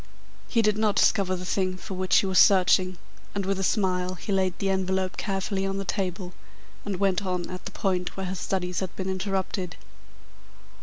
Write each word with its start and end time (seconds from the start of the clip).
He 0.47 0.63
did 0.63 0.79
not 0.79 0.95
discover 0.95 1.35
the 1.35 1.45
thing 1.45 1.77
for 1.77 1.93
which 1.93 2.17
he 2.17 2.25
was 2.25 2.39
searching, 2.39 2.97
and 3.35 3.45
with 3.45 3.59
a 3.59 3.63
smile 3.63 4.15
he 4.15 4.31
laid 4.33 4.57
the 4.57 4.71
envelope 4.71 5.15
carefully 5.15 5.63
on 5.63 5.77
the 5.77 5.85
table, 5.85 6.33
and 6.85 6.95
went 6.99 7.23
on 7.23 7.47
at 7.51 7.65
the 7.65 7.71
point 7.71 8.17
where 8.17 8.25
his 8.25 8.39
studies 8.39 8.79
had 8.79 8.95
been 8.95 9.07
interrupted. 9.07 9.75